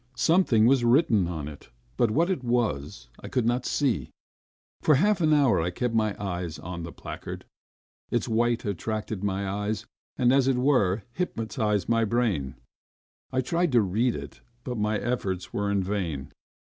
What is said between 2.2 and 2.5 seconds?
it